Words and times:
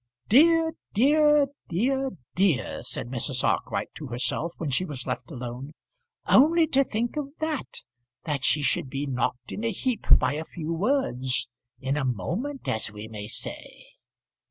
"Dear, 0.29 0.73
dear, 0.95 1.45
dear, 1.69 2.09
dear!" 2.33 2.81
said 2.81 3.09
Mrs. 3.09 3.43
Arkwright 3.43 3.93
to 3.93 4.07
herself 4.07 4.55
when 4.57 4.71
she 4.71 4.83
was 4.83 5.05
left 5.05 5.29
alone. 5.29 5.73
"Only 6.25 6.65
to 6.69 6.83
think 6.83 7.17
of 7.17 7.29
that; 7.37 7.83
that 8.23 8.43
she 8.43 8.63
should 8.63 8.89
be 8.89 9.05
knocked 9.05 9.51
in 9.51 9.63
a 9.63 9.69
heap 9.71 10.07
by 10.17 10.33
a 10.33 10.43
few 10.43 10.73
words 10.73 11.47
in 11.79 11.97
a 11.97 12.03
moment, 12.03 12.67
as 12.67 12.91
we 12.91 13.09
may 13.09 13.27
say." 13.27 13.89